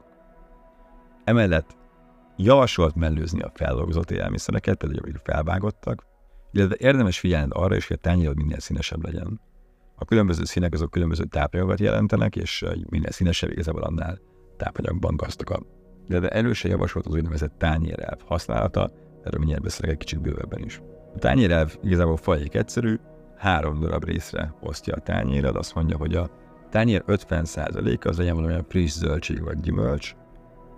Emellett 1.25 1.77
javasolt 2.37 2.95
mellőzni 2.95 3.41
a 3.41 3.51
feldolgozott 3.55 4.11
élelmiszereket, 4.11 4.77
például 4.77 5.01
amik 5.03 5.21
felvágottak, 5.25 6.10
illetve 6.53 6.77
érdemes 6.79 7.19
figyelned 7.19 7.51
arra 7.53 7.77
is, 7.77 7.87
hogy 7.87 7.97
a 7.97 8.07
tányérod 8.09 8.37
minél 8.37 8.61
színesebb 8.61 9.05
legyen. 9.05 9.41
A 9.97 10.05
különböző 10.05 10.45
színek 10.45 10.73
azok 10.73 10.91
különböző 10.91 11.25
tápanyagokat 11.25 11.81
jelentenek, 11.81 12.37
és 12.37 12.65
minél 12.89 13.11
színesebb 13.11 13.51
igazából 13.51 13.83
annál 13.83 14.19
tápanyagban 14.57 15.17
gazdagabb. 15.17 15.67
De 16.09 16.29
elősen 16.29 16.71
javasolt 16.71 17.07
az 17.07 17.15
úgynevezett 17.15 17.59
tányérelv 17.59 18.21
használata, 18.27 18.91
erről 19.25 19.39
mindjárt 19.39 19.63
beszélek 19.63 19.91
egy 19.91 19.99
kicsit 19.99 20.21
bővebben 20.21 20.65
is. 20.65 20.81
A 21.15 21.19
tányérelv 21.19 21.77
igazából 21.83 22.17
fajék 22.17 22.55
egyszerű, 22.55 22.97
három 23.37 23.81
darab 23.81 24.05
részre 24.05 24.55
osztja 24.61 24.95
a 24.95 25.01
tányéred, 25.01 25.57
azt 25.57 25.75
mondja, 25.75 25.97
hogy 25.97 26.15
a 26.15 26.31
tányér 26.71 27.05
50%-a 27.07 28.09
az 28.09 28.19
legyen 28.19 28.35
valamilyen 28.35 28.65
friss 28.69 28.93
zöldség 28.93 29.43
vagy 29.43 29.61
gyümölcs, 29.61 30.15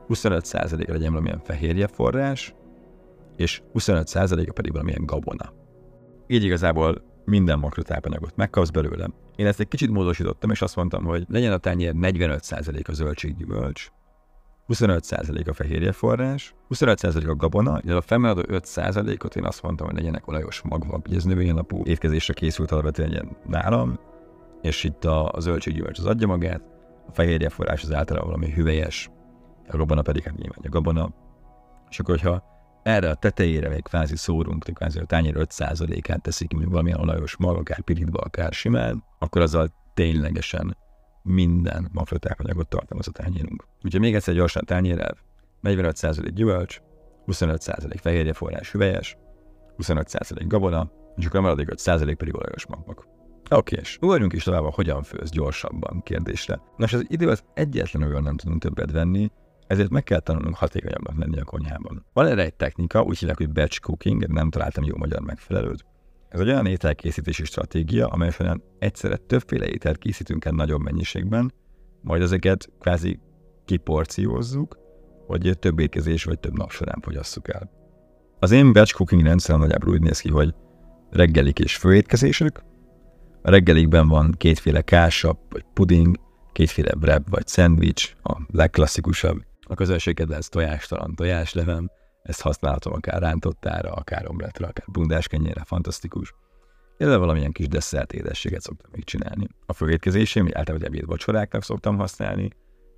25%-a 0.09 0.93
legyen 0.93 1.11
valamilyen 1.11 1.41
fehérje 1.45 1.87
forrás, 1.87 2.55
és 3.37 3.63
25%-a 3.75 4.53
pedig 4.53 4.73
valamilyen 4.73 5.07
gabona 5.07 5.61
így 6.27 6.45
igazából 6.45 7.03
minden 7.25 7.59
makrotápanyagot 7.59 8.37
megkapsz 8.37 8.71
belőle. 8.71 9.09
Én 9.37 9.47
ezt 9.47 9.61
egy 9.61 9.69
kicsit 9.69 9.91
módosítottam, 9.91 10.51
és 10.51 10.63
azt 10.63 10.77
mondtam, 10.77 11.05
hogy 11.05 11.25
legyen 11.29 11.53
a 11.53 11.57
tányér 11.57 11.93
45% 11.97 12.89
a 12.89 12.93
zöldséggyümölcs, 12.93 13.91
25% 14.69 15.49
a 15.49 15.53
fehérje 15.53 15.93
forrás, 15.93 16.55
25% 16.71 17.29
a 17.29 17.37
gabona, 17.37 17.71
illetve 17.71 17.97
a 17.97 18.01
felmaradó 18.01 18.43
5%-ot 18.47 19.37
én 19.37 19.45
azt 19.45 19.63
mondtam, 19.63 19.87
hogy 19.87 19.97
legyenek 19.97 20.29
olajos 20.29 20.63
magvak. 20.63 21.07
Ugye 21.07 21.17
ez 21.17 21.25
növényalapú 21.25 21.83
étkezésre 21.85 22.35
készült 22.35 22.71
alapvetően 22.71 23.37
nálam, 23.47 23.99
és 24.63 24.85
itt 24.85 25.05
a, 25.05 25.33
a 25.33 25.41
zöldséggyümölcs 25.41 25.99
az 25.99 26.07
adja 26.07 26.27
magát, 26.27 26.63
a 27.09 27.13
fehérje 27.13 27.49
forrás 27.49 27.83
az 27.83 27.93
általában 27.93 28.29
valami 28.29 28.53
hüvelyes, 28.53 29.11
a 29.69 29.77
gabona 29.77 30.03
pedig 30.03 30.23
hát 30.23 30.37
nyilván 30.37 30.59
a 30.63 30.69
gabona. 30.69 31.15
És 31.91 31.99
akkor, 31.99 32.19
hogyha 32.19 32.52
erre 32.83 33.11
a 33.11 33.15
tetejére 33.15 33.69
még 33.69 33.83
kvázi 33.83 34.17
szórunk, 34.17 34.65
kvázi 34.65 34.99
a 34.99 35.05
tányér 35.05 35.35
5%-át 35.37 36.23
teszik, 36.23 36.53
mint 36.53 36.71
valamilyen 36.71 37.01
olajos 37.01 37.37
mag, 37.37 37.57
akár 37.57 37.81
pirítva, 37.81 38.19
akár 38.19 38.53
simán, 38.53 39.05
akkor 39.19 39.41
azzal 39.41 39.69
ténylegesen 39.95 40.77
minden 41.23 41.89
makrotápanyagot 41.93 42.69
tartalmaz 42.69 43.09
a 43.09 43.11
tányérunk. 43.11 43.67
Úgyhogy 43.85 44.01
még 44.01 44.15
egyszer 44.15 44.35
gyorsan 44.35 44.65
tányérelv, 44.65 45.17
45% 45.63 46.31
gyümölcs, 46.35 46.81
25% 47.27 47.97
fehérje 48.01 48.33
forrás 48.33 48.71
hüvelyes, 48.73 49.17
25% 49.79 50.45
gabona, 50.47 50.91
és 51.17 51.27
akkor 51.27 51.39
a 51.41 51.43
maradék 51.43 51.69
5% 51.71 52.15
pedig 52.19 52.35
olajos 52.35 52.67
magmak. 52.67 53.07
Oké, 53.51 53.77
és 53.81 53.99
ugorjunk 54.01 54.33
is 54.33 54.43
tovább 54.43 54.65
a 54.65 54.73
hogyan 54.75 55.03
főz 55.03 55.31
gyorsabban 55.31 56.03
kérdésre. 56.03 56.61
Nos, 56.77 56.93
az 56.93 57.05
idő 57.09 57.29
az 57.29 57.45
egyetlen 57.55 58.03
olyan 58.03 58.23
nem 58.23 58.37
tudunk 58.37 58.63
többet 58.63 58.91
venni, 58.91 59.31
ezért 59.73 59.91
meg 59.91 60.03
kell 60.03 60.21
tanulnunk 60.21 60.57
hatékonyabbnak 60.57 61.19
lenni 61.19 61.41
a 61.41 61.45
konyhában. 61.45 62.05
Van 62.13 62.27
erre 62.27 62.43
egy 62.43 62.55
technika, 62.55 63.03
úgy 63.03 63.19
hívják, 63.19 63.37
hogy 63.37 63.53
batch 63.53 63.81
cooking, 63.81 64.27
nem 64.27 64.51
találtam 64.51 64.85
jó 64.85 64.97
magyar 64.97 65.21
megfelelőt. 65.21 65.85
Ez 66.29 66.41
egy 66.41 66.49
olyan 66.49 66.67
ételkészítési 66.67 67.45
stratégia, 67.45 68.07
amely 68.09 68.31
során 68.31 68.63
egyszerre 68.79 69.17
többféle 69.17 69.67
ételt 69.67 69.99
készítünk 69.99 70.45
el 70.45 70.53
nagyobb 70.53 70.81
mennyiségben, 70.81 71.53
majd 72.01 72.23
ezeket 72.23 72.71
kvázi 72.81 73.21
kiporciózzuk, 73.65 74.79
hogy 75.27 75.57
több 75.59 75.79
étkezés 75.79 76.25
vagy 76.25 76.39
több 76.39 76.57
nap 76.57 76.71
során 76.71 77.01
fogyasszuk 77.01 77.55
el. 77.55 77.71
Az 78.39 78.51
én 78.51 78.73
batch 78.73 78.95
cooking 78.95 79.23
rendszerem 79.23 79.61
nagyjából 79.61 79.93
úgy 79.93 80.03
néz 80.03 80.21
ki, 80.21 80.31
hogy 80.31 80.55
reggelik 81.11 81.59
és 81.59 81.77
főétkezések, 81.77 82.65
a 83.43 83.51
reggelikben 83.51 84.09
van 84.09 84.35
kétféle 84.39 84.83
kásap 84.83 85.39
vagy 85.51 85.65
puding, 85.73 86.17
kétféle 86.53 86.93
wrap 87.01 87.29
vagy 87.29 87.47
szendvics, 87.47 88.15
a 88.23 88.37
legklasszikusabb. 88.51 89.51
A 89.73 89.75
közönség 89.75 90.15
kedvenc 90.15 90.49
tojástalan 90.49 91.15
tojáslevem, 91.15 91.91
ezt 92.23 92.41
használhatom 92.41 92.93
akár 92.93 93.21
rántottára, 93.21 93.93
akár 93.93 94.29
omletre, 94.29 94.67
akár 94.67 94.87
bundáskenyére, 94.93 95.65
fantasztikus. 95.65 96.35
Illetve 96.99 97.19
valamilyen 97.19 97.53
kis 97.53 97.69
desszert 97.69 98.13
édességet 98.13 98.61
szoktam 98.61 98.91
még 98.95 99.05
csinálni. 99.05 99.47
A 99.67 99.73
főétkezésém, 99.73 100.49
általában 100.53 100.87
ebéd 100.87 101.07
vacsoráknak 101.07 101.63
szoktam 101.63 101.97
használni, 101.97 102.51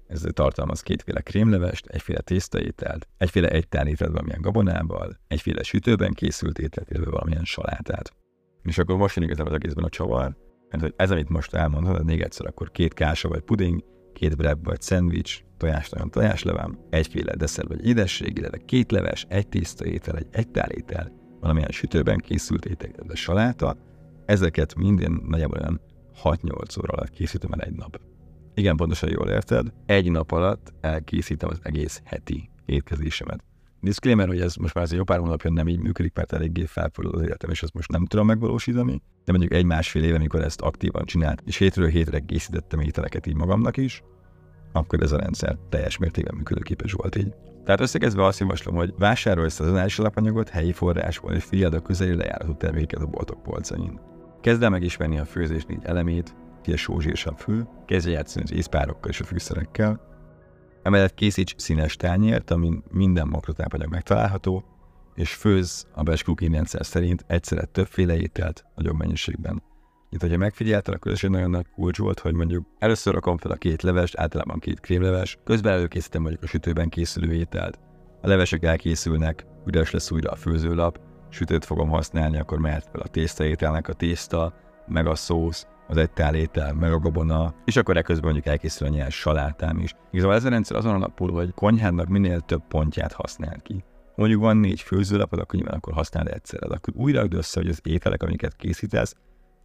ez 0.06 0.24
tartalmaz 0.32 0.80
kétféle 0.80 1.20
krémlevest, 1.20 1.86
egyféle 1.86 2.20
tésztaételt, 2.20 3.08
egyféle 3.18 3.48
egy 3.48 3.68
ételt 3.72 4.12
valamilyen 4.12 4.40
gabonával, 4.40 5.18
egyféle 5.28 5.62
sütőben 5.62 6.12
készült 6.12 6.58
ételt, 6.58 6.90
illetve 6.90 7.10
valamilyen 7.10 7.44
salátát. 7.44 8.12
És 8.62 8.78
akkor 8.78 8.96
most 8.96 9.16
jön 9.16 9.24
igazából 9.24 9.52
az 9.52 9.58
egészben 9.58 9.84
a 9.84 9.88
csavar, 9.88 10.36
mert 10.70 10.82
hogy 10.82 10.94
ez, 10.96 11.10
amit 11.10 11.28
most 11.28 11.54
elmondod, 11.54 12.04
még 12.04 12.20
egyszer, 12.20 12.46
akkor 12.46 12.70
két 12.70 12.94
kása 12.94 13.28
vagy 13.28 13.42
puding, 13.42 13.84
két 14.14 14.34
wrap 14.38 14.64
vagy 14.64 14.80
szendvics, 14.80 15.44
tojás 15.56 15.88
nagyon 15.88 16.10
tojáslevem, 16.10 16.78
egyféle 16.90 17.34
desszert 17.34 17.68
vagy 17.68 17.86
édesség, 17.86 18.38
illetve 18.38 18.58
két 18.58 18.90
leves, 18.90 19.26
egy 19.28 19.48
tiszta 19.48 19.84
étel, 19.86 20.16
egy 20.16 20.26
egytálétel, 20.30 21.12
valamilyen 21.40 21.70
sütőben 21.70 22.18
készült 22.18 22.64
étel, 22.64 22.90
de 23.06 23.14
saláta, 23.14 23.76
ezeket 24.26 24.74
minden 24.74 25.22
nagyjából 25.26 25.58
olyan 25.58 25.80
6-8 26.22 26.78
óra 26.78 26.92
alatt 26.92 27.10
készítem 27.10 27.52
el 27.52 27.60
egy 27.60 27.74
nap. 27.74 28.00
Igen, 28.54 28.76
pontosan 28.76 29.10
jól 29.10 29.28
érted. 29.28 29.72
Egy 29.86 30.10
nap 30.10 30.32
alatt 30.32 30.72
elkészítem 30.80 31.48
az 31.48 31.58
egész 31.62 32.00
heti 32.04 32.50
étkezésemet. 32.66 33.44
Disclaimer, 33.84 34.26
hogy 34.26 34.40
ez 34.40 34.54
most 34.54 34.74
már 34.74 34.84
azért 34.84 34.98
jó 34.98 35.04
pár 35.04 35.18
hónapja 35.18 35.50
nem 35.50 35.68
így 35.68 35.80
működik, 35.80 36.14
mert 36.14 36.32
eléggé 36.32 36.64
felfordul 36.64 37.14
az 37.14 37.22
életem, 37.22 37.50
és 37.50 37.62
ezt 37.62 37.74
most 37.74 37.90
nem 37.90 38.06
tudom 38.06 38.26
megvalósítani. 38.26 39.02
De 39.24 39.32
mondjuk 39.32 39.52
egy-másfél 39.52 40.04
éve, 40.04 40.16
amikor 40.16 40.42
ezt 40.42 40.60
aktívan 40.60 41.04
csinált, 41.04 41.42
és 41.44 41.56
hétről 41.56 41.88
hétre 41.88 42.18
készítettem 42.18 42.80
ételeket 42.80 43.26
így 43.26 43.36
magamnak 43.36 43.76
is, 43.76 44.02
akkor 44.72 45.02
ez 45.02 45.12
a 45.12 45.18
rendszer 45.18 45.56
teljes 45.68 45.98
mértékben 45.98 46.34
működőképes 46.36 46.92
volt 46.92 47.16
így. 47.16 47.34
Tehát 47.64 47.80
összegezve 47.80 48.24
azt 48.24 48.38
javaslom, 48.38 48.74
hogy 48.74 48.94
vásárolj 48.98 49.48
szezonális 49.48 49.98
alapanyagot 49.98 50.48
helyi 50.48 50.72
forrásból, 50.72 51.32
és 51.32 51.44
figyeld 51.44 51.74
a 51.74 51.82
közeli 51.82 52.14
lejáratú 52.14 52.56
terméket 52.56 53.00
a 53.00 53.06
boltok 53.06 53.42
polcain. 53.42 54.00
Kezd 54.40 54.62
el 54.62 54.70
megismerni 54.70 55.18
a 55.18 55.24
főzés 55.24 55.64
négy 55.64 55.84
elemét, 55.84 56.34
ki 56.62 56.72
a 56.72 56.76
sózsírsabb 56.76 57.38
fő, 57.38 57.66
kezdj 57.86 58.10
játszani 58.10 58.44
az 58.44 58.52
észpárokkal 58.52 59.10
és 59.10 59.20
a 59.20 59.24
fűszerekkel, 59.24 60.13
Emellett 60.84 61.14
készíts 61.14 61.54
színes 61.56 61.96
tányért, 61.96 62.50
amin 62.50 62.82
minden 62.90 63.28
makrotápanyag 63.28 63.90
megtalálható, 63.90 64.64
és 65.14 65.34
főz 65.34 65.86
a 65.94 66.02
batch 66.02 66.24
cooking 66.24 66.52
rendszer 66.52 66.86
szerint 66.86 67.24
egyszerre 67.26 67.64
többféle 67.64 68.16
ételt 68.16 68.64
nagyobb 68.74 68.98
mennyiségben. 68.98 69.62
Itt, 70.10 70.20
hogyha 70.20 70.36
megfigyelted, 70.36 70.94
akkor 70.94 71.12
ez 71.12 71.20
egy 71.22 71.30
nagyon 71.30 71.50
nagy 71.50 71.66
kulcs 71.74 71.98
volt, 71.98 72.18
hogy 72.18 72.34
mondjuk 72.34 72.66
először 72.78 73.14
rakom 73.14 73.36
fel 73.36 73.50
a 73.50 73.56
két 73.56 73.82
levest, 73.82 74.18
általában 74.18 74.58
két 74.58 74.80
krémleves, 74.80 75.38
közben 75.44 75.72
előkészítem 75.72 76.20
mondjuk 76.22 76.42
a 76.42 76.46
sütőben 76.46 76.88
készülő 76.88 77.32
ételt. 77.32 77.78
A 78.22 78.28
levesek 78.28 78.64
elkészülnek, 78.64 79.46
üres 79.66 79.90
lesz 79.90 80.10
újra 80.10 80.30
a 80.30 80.36
főzőlap, 80.36 81.00
sütőt 81.30 81.64
fogom 81.64 81.88
használni, 81.88 82.38
akkor 82.38 82.58
mehet 82.58 82.88
fel 82.92 83.00
a 83.00 83.08
tésztaételnek 83.08 83.88
a 83.88 83.92
tészta, 83.92 84.54
meg 84.86 85.06
a 85.06 85.14
szósz, 85.14 85.66
az 85.88 85.96
egy 85.96 86.10
tál 86.10 86.34
étel, 86.34 86.74
meg 86.74 86.92
a 86.92 86.98
gabona, 86.98 87.54
és 87.64 87.76
akkor 87.76 87.96
ekközben 87.96 88.24
mondjuk 88.24 88.46
elkészül 88.46 88.86
a 88.86 88.90
nyers 88.90 89.14
salátám 89.14 89.78
is. 89.78 89.94
Igazából 90.10 90.36
ez 90.36 90.44
a 90.44 90.48
rendszer 90.48 90.76
azon 90.76 90.94
alapul, 90.94 91.32
hogy 91.32 91.54
konyhádnak 91.54 92.08
minél 92.08 92.40
több 92.40 92.62
pontját 92.68 93.12
használ 93.12 93.56
ki. 93.62 93.84
Mondjuk 94.16 94.40
van 94.40 94.56
négy 94.56 94.80
főzőlapod, 94.80 95.38
akkor 95.38 95.54
nyilván 95.54 95.76
akkor 95.76 95.92
használod 95.92 96.32
egyszerre, 96.32 96.74
akkor 96.74 96.94
újra 96.96 97.24
össze, 97.30 97.60
hogy 97.60 97.68
az 97.68 97.80
ételek, 97.82 98.22
amiket 98.22 98.56
készítesz, 98.56 99.14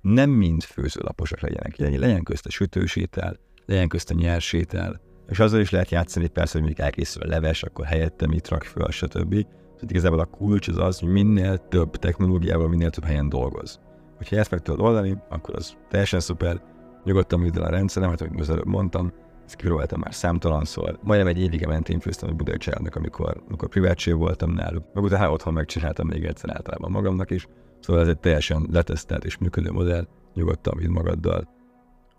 nem 0.01 0.29
mind 0.29 0.63
főzőlaposak 0.63 1.39
legyenek. 1.39 1.77
Legyen 1.77 2.23
közt 2.23 2.45
a 2.45 2.49
sütős 2.49 2.95
étel, 2.95 3.37
legyen 3.65 3.87
közt 3.87 4.11
a 4.11 4.13
nyers 4.13 4.53
étel, 4.53 5.01
és 5.27 5.39
azzal 5.39 5.59
is 5.59 5.69
lehet 5.69 5.91
játszani, 5.91 6.27
persze, 6.27 6.51
hogy 6.51 6.61
mondjuk 6.61 6.85
elkészül 6.85 7.21
a 7.21 7.27
leves, 7.27 7.63
akkor 7.63 7.85
helyette 7.85 8.27
mit 8.27 8.47
rak 8.47 8.63
föl, 8.63 8.91
stb. 8.91 9.29
Tehát 9.29 9.91
igazából 9.91 10.19
a 10.19 10.25
kulcs 10.25 10.67
az 10.67 10.77
az, 10.77 10.99
hogy 10.99 11.09
minél 11.09 11.67
több 11.67 11.95
technológiával, 11.95 12.67
minél 12.67 12.89
több 12.89 13.03
helyen 13.03 13.29
dolgoz. 13.29 13.79
Hogyha 14.19 14.35
ezt 14.35 14.51
meg 14.51 14.61
tudod 14.61 14.85
oldani, 14.85 15.17
akkor 15.29 15.55
az 15.55 15.77
teljesen 15.89 16.19
szuper. 16.19 16.61
Nyugodtan 17.03 17.39
műd 17.39 17.57
el 17.57 17.63
a 17.63 17.69
rendszeremet, 17.69 18.21
ahogy 18.21 18.39
az 18.39 18.49
előbb 18.49 18.65
mondtam, 18.65 19.11
ezt 19.45 19.55
kipróbáltam 19.55 19.99
már 19.99 20.13
számtalanszor. 20.13 20.99
Majdnem 21.03 21.27
egy 21.27 21.39
évig 21.39 21.65
mentén 21.65 21.99
főztem 21.99 22.29
a 22.29 22.33
Budai 22.33 22.57
családnak, 22.57 22.95
amikor, 22.95 23.43
amikor 23.47 23.69
privátség 23.69 24.15
voltam 24.15 24.51
náluk. 24.51 24.83
Meg 24.93 25.03
utána 25.03 25.31
otthon 25.31 25.53
megcsináltam 25.53 26.07
még 26.07 26.25
egyszer 26.25 26.49
általában 26.49 26.91
magamnak 26.91 27.31
is. 27.31 27.47
Szóval 27.79 28.01
ez 28.01 28.07
egy 28.07 28.19
teljesen 28.19 28.67
letesztelt 28.71 29.25
és 29.25 29.37
működő 29.37 29.71
modell, 29.71 30.07
nyugodtan 30.33 30.77
vidd 30.77 30.89
magaddal. 30.89 31.47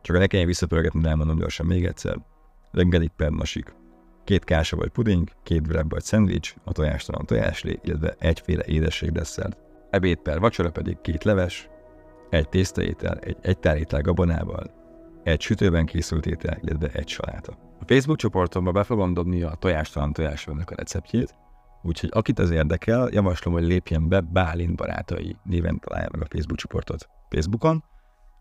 Csak 0.03 0.17
a 0.17 0.19
ne 0.19 0.27
kelljen 0.27 0.49
visszapörgetni, 0.49 1.09
elmondom 1.09 1.39
gyorsan 1.39 1.67
még 1.67 1.85
egyszer. 1.85 2.17
Reggelig 2.73 3.11
per 3.17 3.31
nasik. 3.31 3.75
Két 4.25 4.45
kása 4.45 4.77
vagy 4.77 4.91
puding, 4.91 5.29
két 5.43 5.67
wrap 5.67 5.91
vagy 5.91 6.03
szendvics, 6.03 6.55
a 6.65 6.73
tojástalan 6.73 7.27
tojáslé, 7.27 7.79
illetve 7.83 8.15
egyféle 8.19 8.65
édesség 8.67 9.11
desszert. 9.11 9.59
Ebéd 9.91 10.19
per 10.19 10.39
vacsora 10.39 10.71
pedig 10.71 11.01
két 11.01 11.25
leves, 11.25 11.69
egy 12.31 12.49
tésztaétel, 12.49 13.19
egy 13.19 13.37
egytálétel 13.41 14.01
gabonával, 14.01 14.71
egy 15.23 15.41
sütőben 15.41 15.87
készült 15.87 16.27
étel, 16.27 16.59
illetve 16.61 16.89
egy 16.93 17.09
saláta. 17.09 17.53
A 17.81 17.85
Facebook 17.87 18.19
csoportomba 18.19 18.73
be 18.73 18.85
fogom 18.85 19.15
dobni 19.15 19.43
a 19.43 19.55
tojástalan 19.55 20.13
tojásvonnak 20.13 20.71
a 20.71 20.75
receptjét, 20.75 21.35
úgyhogy 21.83 22.11
akit 22.13 22.39
az 22.39 22.51
érdekel, 22.51 23.09
javaslom, 23.13 23.55
hogy 23.55 23.65
lépjen 23.65 24.09
be 24.09 24.21
Bálint 24.21 24.77
barátai 24.77 25.37
néven 25.45 25.79
találja 25.79 26.09
meg 26.13 26.23
a 26.23 26.27
Facebook 26.31 26.59
csoportot 26.59 27.09
Facebookon, 27.29 27.85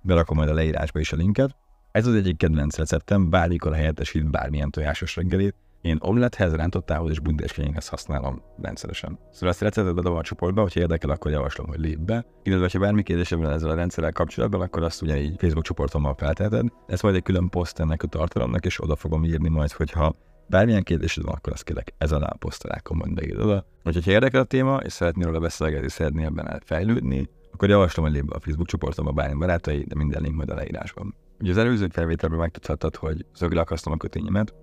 berakom 0.01 0.37
majd 0.37 0.49
a 0.49 0.53
leírásba 0.53 0.99
is 0.99 1.11
a 1.11 1.15
linket. 1.15 1.55
Ez 1.91 2.05
az 2.07 2.15
egyik 2.15 2.37
kedvenc 2.37 2.77
receptem, 2.77 3.29
bármikor 3.29 3.75
helyettesít 3.75 4.31
bármilyen 4.31 4.71
tojásos 4.71 5.15
reggelét, 5.15 5.55
én 5.81 5.97
omlethez, 5.99 6.55
rántottához 6.55 7.09
és 7.09 7.19
bundéskenyéhez 7.19 7.87
használom 7.87 8.41
rendszeresen. 8.61 9.19
Szóval 9.31 9.49
ezt 9.49 9.61
receptet 9.61 9.95
bedobom 9.95 10.17
a 10.17 10.23
csoportba, 10.23 10.61
hogyha 10.61 10.79
érdekel, 10.79 11.09
akkor 11.09 11.31
javaslom, 11.31 11.67
hogy 11.67 11.79
lép 11.79 11.99
be. 11.99 12.25
Illetve, 12.43 12.69
ha 12.79 12.85
bármi 12.85 13.03
kérdésem 13.03 13.39
van 13.39 13.51
ezzel 13.51 13.69
a 13.69 13.75
rendszerrel 13.75 14.11
kapcsolatban, 14.11 14.61
akkor 14.61 14.83
azt 14.83 15.01
ugyanígy 15.01 15.35
Facebook 15.37 15.65
csoportommal 15.65 16.15
felteheted. 16.17 16.65
Ez 16.87 17.01
majd 17.01 17.15
egy 17.15 17.23
külön 17.23 17.49
poszt 17.49 17.79
ennek 17.79 18.03
a 18.03 18.07
tartalomnak, 18.07 18.65
és 18.65 18.81
oda 18.81 18.95
fogom 18.95 19.23
írni 19.23 19.49
majd, 19.49 19.71
hogyha 19.71 20.15
bármilyen 20.47 20.83
kérdésed 20.83 21.23
van, 21.23 21.33
akkor 21.33 21.53
azt 21.53 21.63
kérlek 21.63 21.93
ez 21.97 22.11
alá 22.11 22.27
a 22.27 22.37
poszt 22.37 22.65
alá 22.65 22.81
majd 22.93 23.13
beírd 23.13 23.39
oda. 23.39 23.65
Vagy 23.83 24.03
ha 24.05 24.11
érdekel 24.11 24.41
a 24.41 24.43
téma, 24.43 24.77
és 24.77 24.93
szeretnél 24.93 25.25
róla 25.25 25.39
beszélgetni, 25.39 25.89
szeretnél 25.89 26.25
ebben 26.25 26.61
fejlődni, 26.65 27.29
akkor 27.51 27.69
javaslom, 27.69 28.05
hogy 28.05 28.13
lép 28.13 28.25
be 28.25 28.35
a 28.35 28.39
Facebook 28.39 28.67
csoportomba 28.67 29.11
bármi 29.11 29.39
barátai, 29.39 29.83
de 29.87 29.95
minden 29.95 30.21
link 30.21 30.35
majd 30.35 30.49
a 30.49 30.55
leírásban. 30.55 31.15
Ugye 31.39 31.51
az 31.51 31.57
előző 31.57 31.87
felvételben 31.91 32.39
megtudhattad, 32.39 32.95
hogy 32.95 33.25
szögileg 33.33 33.67
a 33.83 33.97
kötényemet, 33.97 34.53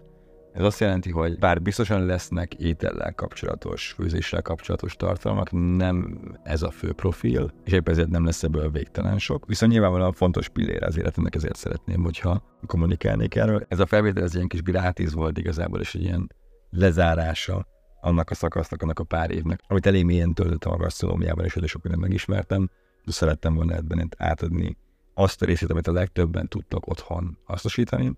ez 0.57 0.65
azt 0.65 0.81
jelenti, 0.81 1.11
hogy 1.11 1.39
bár 1.39 1.63
biztosan 1.63 2.07
lesznek 2.07 2.55
étellel 2.55 3.15
kapcsolatos, 3.15 3.93
főzéssel 3.93 4.43
kapcsolatos 4.43 4.97
tartalmak, 4.97 5.51
nem 5.77 6.21
ez 6.43 6.63
a 6.63 6.71
fő 6.71 6.93
profil, 6.93 7.53
és 7.65 7.73
épp 7.73 7.89
ezért 7.89 8.09
nem 8.09 8.25
lesz 8.25 8.43
ebből 8.43 8.71
végtelen 8.71 9.19
sok. 9.19 9.47
Viszont 9.47 9.73
nyilvánvalóan 9.73 10.13
fontos 10.13 10.49
pillér 10.49 10.83
az 10.83 10.99
életemnek, 10.99 11.35
ezért 11.35 11.57
szeretném, 11.57 12.03
hogyha 12.03 12.43
kommunikálnék 12.67 13.35
erről. 13.35 13.67
Ez 13.69 13.79
a 13.79 13.87
felvétel 13.87 14.23
ez 14.23 14.35
ilyen 14.35 14.49
kis 14.49 14.63
bilátíz 14.63 15.15
volt 15.15 15.39
igazából, 15.39 15.81
és 15.81 15.95
egy 15.95 16.03
ilyen 16.03 16.33
lezárása 16.71 17.67
annak 18.01 18.31
a 18.31 18.35
szakasznak, 18.35 18.83
annak 18.83 18.99
a 18.99 19.05
pár 19.05 19.31
évnek, 19.31 19.61
amit 19.69 19.87
elég 19.87 20.05
mélyen 20.05 20.35
töltöttem 20.35 20.73
a 20.73 20.77
gasztronómiában, 20.77 21.45
és 21.45 21.57
elég 21.57 21.69
sok 21.69 21.83
mindent 21.83 22.03
megismertem, 22.03 22.71
de 23.05 23.13
szerettem 23.13 23.55
volna 23.55 23.75
ebben 23.75 24.09
átadni 24.17 24.77
azt 25.15 25.43
a 25.43 25.45
részét, 25.45 25.71
amit 25.71 25.87
a 25.87 25.93
legtöbben 25.93 26.49
tudtak 26.49 26.87
otthon 26.87 27.39
hasznosítani, 27.45 28.17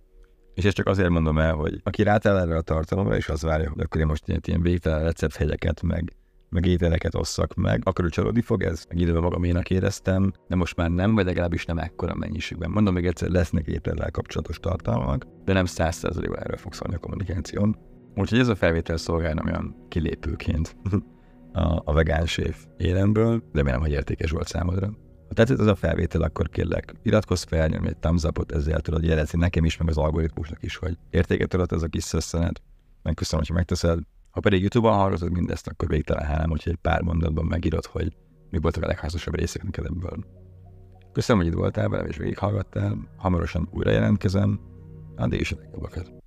És 0.58 0.64
ezt 0.64 0.76
csak 0.76 0.86
azért 0.86 1.08
mondom 1.08 1.38
el, 1.38 1.54
hogy 1.54 1.80
aki 1.82 2.02
rátáll 2.02 2.36
erre 2.36 2.56
a 2.56 2.60
tartalomra, 2.60 3.16
és 3.16 3.28
az 3.28 3.42
várja, 3.42 3.70
hogy 3.70 3.80
akkor 3.80 4.00
én 4.00 4.06
most 4.06 4.28
ilyen, 4.28 4.40
ilyen 4.44 4.62
végtelen 4.62 5.02
recepthegyeket, 5.02 5.82
meg, 5.82 6.12
meg 6.48 6.66
ételeket 6.66 7.14
osszak 7.14 7.54
meg, 7.54 7.82
akkor 7.84 8.04
ő 8.04 8.08
csalódni 8.08 8.40
fog 8.40 8.62
ez? 8.62 8.84
Meg 8.88 8.98
időben 8.98 9.22
magaménak 9.22 9.70
éreztem, 9.70 10.32
de 10.48 10.56
most 10.56 10.76
már 10.76 10.90
nem, 10.90 11.14
vagy 11.14 11.24
legalábbis 11.24 11.64
nem 11.64 11.78
ekkora 11.78 12.14
mennyiségben. 12.14 12.70
Mondom 12.70 12.94
még 12.94 13.06
egyszer, 13.06 13.28
lesznek 13.28 13.66
étellel 13.66 14.10
kapcsolatos 14.10 14.60
tartalmak, 14.60 15.26
de 15.44 15.52
nem 15.52 15.64
százszerzalékban 15.64 16.40
erről 16.40 16.56
fog 16.56 16.74
szólni 16.74 16.94
a 16.94 16.98
kommunikáción. 16.98 17.76
Úgyhogy 18.16 18.38
ez 18.38 18.48
a 18.48 18.56
felvétel 18.56 18.96
szolgálna 18.96 19.42
olyan 19.44 19.76
kilépőként 19.88 20.76
a, 21.52 21.82
a 21.84 21.92
vegán 21.92 22.26
séf 22.26 22.66
élemből, 22.76 23.42
remélem, 23.52 23.80
hogy 23.80 23.92
értékes 23.92 24.30
volt 24.30 24.48
számodra. 24.48 24.90
Ha 25.28 25.34
tetszett 25.34 25.58
az 25.58 25.66
a 25.66 25.74
felvétel, 25.74 26.22
akkor 26.22 26.48
kérlek, 26.48 26.94
iratkozz 27.02 27.42
fel, 27.42 27.66
nyomj 27.66 27.88
egy 27.88 27.96
thumbs 27.96 28.24
up 28.24 28.52
ezzel 28.52 28.80
tudod 28.80 29.04
jelezni 29.04 29.38
nekem 29.38 29.64
is, 29.64 29.76
meg 29.76 29.88
az 29.88 29.96
algoritmusnak 29.96 30.62
is, 30.62 30.76
hogy 30.76 30.98
értéket 31.10 31.54
adott 31.54 31.72
ez 31.72 31.82
a 31.82 31.86
kis 31.86 32.04
szösszenet. 32.04 32.62
Megköszönöm, 33.02 33.44
hogy 33.46 33.56
megteszed. 33.56 33.98
Ha 34.30 34.40
pedig 34.40 34.60
YouTube-on 34.60 34.94
hallgatod 34.94 35.32
mindezt, 35.32 35.66
akkor 35.66 35.88
végtelen 35.88 36.24
hálám, 36.24 36.48
hogy 36.48 36.62
egy 36.64 36.76
pár 36.76 37.02
mondatban 37.02 37.44
megírod, 37.44 37.84
hogy 37.84 38.16
mi 38.50 38.58
voltak 38.58 38.82
a 38.82 38.86
leghasznosabb 38.86 39.34
részek 39.34 39.62
neked 39.62 39.84
ebből. 39.84 40.24
Köszönöm, 41.12 41.42
hogy 41.42 41.50
itt 41.52 41.58
voltál 41.58 41.88
velem 41.88 42.06
és 42.06 42.16
végighallgattál. 42.16 43.08
Hamarosan 43.16 43.68
újra 43.70 43.90
jelentkezem. 43.90 44.60
Addig 45.16 45.40
is 45.40 45.52
a 45.52 45.56
legjobbakat. 45.60 46.17